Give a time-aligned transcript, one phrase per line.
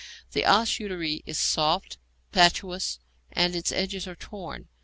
[0.31, 1.99] The os uteri is soft,
[2.31, 2.97] patulous,
[3.31, 4.67] and its edges are torn.